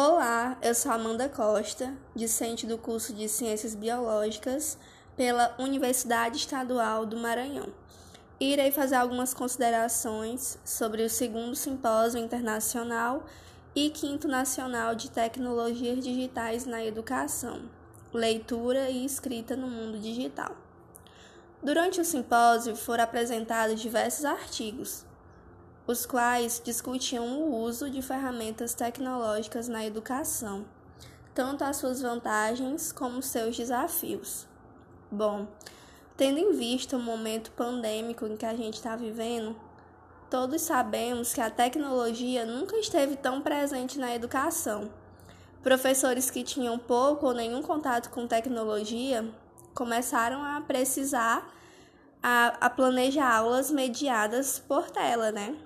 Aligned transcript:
Olá, 0.00 0.56
eu 0.62 0.76
sou 0.76 0.92
Amanda 0.92 1.28
Costa, 1.28 1.92
discente 2.14 2.68
do 2.68 2.78
curso 2.78 3.12
de 3.12 3.28
Ciências 3.28 3.74
Biológicas 3.74 4.78
pela 5.16 5.52
Universidade 5.58 6.36
Estadual 6.36 7.04
do 7.04 7.16
Maranhão. 7.16 7.66
Irei 8.38 8.70
fazer 8.70 8.94
algumas 8.94 9.34
considerações 9.34 10.56
sobre 10.64 11.02
o 11.02 11.10
segundo 11.10 11.56
Simpósio 11.56 12.20
Internacional 12.20 13.26
e 13.74 13.90
quinto 13.90 14.28
Nacional 14.28 14.94
de 14.94 15.10
Tecnologias 15.10 16.04
Digitais 16.04 16.64
na 16.64 16.84
Educação, 16.84 17.62
Leitura 18.14 18.88
e 18.88 19.04
Escrita 19.04 19.56
no 19.56 19.66
Mundo 19.66 19.98
Digital. 19.98 20.56
Durante 21.60 22.00
o 22.00 22.04
simpósio 22.04 22.76
foram 22.76 23.02
apresentados 23.02 23.80
diversos 23.80 24.24
artigos 24.24 25.04
os 25.88 26.04
quais 26.04 26.60
discutiam 26.62 27.40
o 27.40 27.62
uso 27.62 27.88
de 27.88 28.02
ferramentas 28.02 28.74
tecnológicas 28.74 29.68
na 29.68 29.86
educação, 29.86 30.66
tanto 31.34 31.64
as 31.64 31.78
suas 31.78 32.02
vantagens 32.02 32.92
como 32.92 33.22
seus 33.22 33.56
desafios. 33.56 34.46
Bom, 35.10 35.48
tendo 36.14 36.38
em 36.38 36.52
vista 36.52 36.94
o 36.94 37.00
momento 37.00 37.50
pandêmico 37.52 38.26
em 38.26 38.36
que 38.36 38.44
a 38.44 38.54
gente 38.54 38.74
está 38.74 38.94
vivendo, 38.96 39.56
todos 40.28 40.60
sabemos 40.60 41.32
que 41.32 41.40
a 41.40 41.50
tecnologia 41.50 42.44
nunca 42.44 42.76
esteve 42.76 43.16
tão 43.16 43.40
presente 43.40 43.98
na 43.98 44.14
educação. 44.14 44.90
Professores 45.62 46.30
que 46.30 46.44
tinham 46.44 46.78
pouco 46.78 47.28
ou 47.28 47.32
nenhum 47.32 47.62
contato 47.62 48.10
com 48.10 48.26
tecnologia 48.26 49.26
começaram 49.72 50.44
a 50.44 50.60
precisar 50.60 51.50
a, 52.22 52.48
a 52.60 52.68
planejar 52.68 53.36
aulas 53.38 53.70
mediadas 53.70 54.58
por 54.58 54.90
tela, 54.90 55.32
né? 55.32 55.56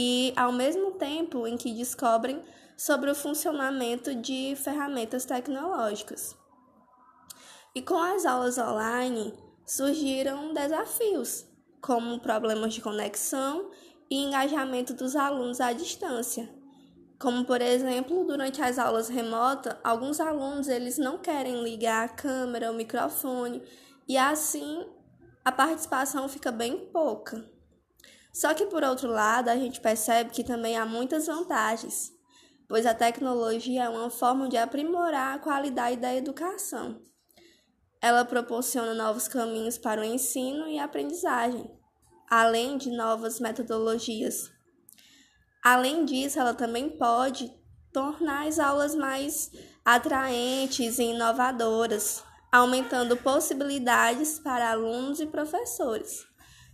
E, 0.00 0.32
ao 0.36 0.52
mesmo 0.52 0.92
tempo 0.92 1.44
em 1.44 1.56
que 1.56 1.74
descobrem 1.74 2.40
sobre 2.76 3.10
o 3.10 3.16
funcionamento 3.16 4.14
de 4.14 4.54
ferramentas 4.54 5.24
tecnológicas. 5.24 6.36
E 7.74 7.82
com 7.82 7.98
as 7.98 8.24
aulas 8.24 8.58
online 8.58 9.34
surgiram 9.66 10.54
desafios, 10.54 11.44
como 11.80 12.20
problemas 12.20 12.74
de 12.74 12.80
conexão 12.80 13.72
e 14.08 14.22
engajamento 14.22 14.94
dos 14.94 15.16
alunos 15.16 15.60
à 15.60 15.72
distância. 15.72 16.48
Como, 17.18 17.44
por 17.44 17.60
exemplo, 17.60 18.24
durante 18.24 18.62
as 18.62 18.78
aulas 18.78 19.08
remotas, 19.08 19.76
alguns 19.82 20.20
alunos 20.20 20.68
eles 20.68 20.96
não 20.96 21.18
querem 21.18 21.64
ligar 21.64 22.04
a 22.04 22.08
câmera, 22.08 22.70
o 22.70 22.74
microfone, 22.76 23.60
e 24.06 24.16
assim 24.16 24.86
a 25.44 25.50
participação 25.50 26.28
fica 26.28 26.52
bem 26.52 26.86
pouca. 26.92 27.57
Só 28.38 28.54
que, 28.54 28.66
por 28.66 28.84
outro 28.84 29.10
lado, 29.10 29.48
a 29.48 29.56
gente 29.56 29.80
percebe 29.80 30.30
que 30.30 30.44
também 30.44 30.78
há 30.78 30.86
muitas 30.86 31.26
vantagens, 31.26 32.12
pois 32.68 32.86
a 32.86 32.94
tecnologia 32.94 33.82
é 33.82 33.88
uma 33.88 34.10
forma 34.10 34.48
de 34.48 34.56
aprimorar 34.56 35.34
a 35.34 35.38
qualidade 35.40 35.96
da 35.96 36.14
educação. 36.14 37.02
Ela 38.00 38.24
proporciona 38.24 38.94
novos 38.94 39.26
caminhos 39.26 39.76
para 39.76 40.02
o 40.02 40.04
ensino 40.04 40.68
e 40.68 40.78
aprendizagem, 40.78 41.68
além 42.30 42.78
de 42.78 42.92
novas 42.92 43.40
metodologias. 43.40 44.52
Além 45.60 46.04
disso, 46.04 46.38
ela 46.38 46.54
também 46.54 46.90
pode 46.90 47.52
tornar 47.92 48.46
as 48.46 48.60
aulas 48.60 48.94
mais 48.94 49.50
atraentes 49.84 51.00
e 51.00 51.06
inovadoras, 51.06 52.22
aumentando 52.52 53.16
possibilidades 53.16 54.38
para 54.38 54.70
alunos 54.70 55.18
e 55.18 55.26
professores 55.26 56.28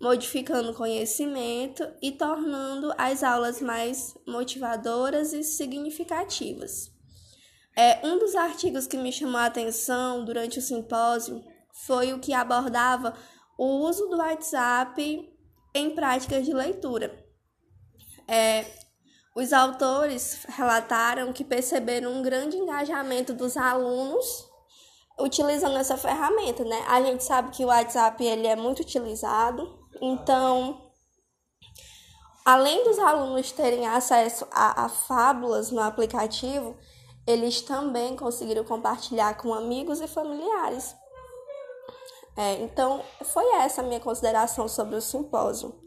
modificando 0.00 0.70
o 0.70 0.74
conhecimento 0.74 1.86
e 2.02 2.12
tornando 2.12 2.92
as 2.98 3.22
aulas 3.22 3.60
mais 3.60 4.16
motivadoras 4.26 5.32
e 5.32 5.42
significativas. 5.42 6.90
É, 7.76 8.06
um 8.06 8.18
dos 8.18 8.34
artigos 8.34 8.86
que 8.86 8.96
me 8.96 9.12
chamou 9.12 9.38
a 9.38 9.46
atenção 9.46 10.24
durante 10.24 10.58
o 10.58 10.62
simpósio 10.62 11.44
foi 11.84 12.12
o 12.12 12.18
que 12.18 12.32
abordava 12.32 13.14
o 13.58 13.86
uso 13.86 14.06
do 14.06 14.16
WhatsApp 14.16 15.30
em 15.74 15.90
práticas 15.94 16.44
de 16.44 16.52
leitura. 16.52 17.24
É, 18.26 18.64
os 19.34 19.52
autores 19.52 20.46
relataram 20.48 21.32
que 21.32 21.44
perceberam 21.44 22.12
um 22.12 22.22
grande 22.22 22.56
engajamento 22.56 23.34
dos 23.34 23.56
alunos 23.56 24.46
utilizando 25.18 25.76
essa 25.76 25.96
ferramenta, 25.96 26.64
né? 26.64 26.84
A 26.88 27.00
gente 27.02 27.24
sabe 27.24 27.50
que 27.50 27.64
o 27.64 27.68
WhatsApp 27.68 28.22
ele 28.24 28.46
é 28.46 28.56
muito 28.56 28.80
utilizado 28.80 29.85
então, 30.00 30.90
além 32.44 32.84
dos 32.84 32.98
alunos 32.98 33.52
terem 33.52 33.86
acesso 33.86 34.46
a, 34.50 34.84
a 34.84 34.88
fábulas 34.88 35.70
no 35.70 35.80
aplicativo, 35.80 36.76
eles 37.26 37.60
também 37.60 38.16
conseguiram 38.16 38.64
compartilhar 38.64 39.36
com 39.36 39.52
amigos 39.52 40.00
e 40.00 40.06
familiares. 40.06 40.94
É, 42.36 42.54
então, 42.62 43.02
foi 43.24 43.44
essa 43.54 43.80
a 43.80 43.84
minha 43.84 44.00
consideração 44.00 44.68
sobre 44.68 44.96
o 44.96 45.00
simpósio. 45.00 45.85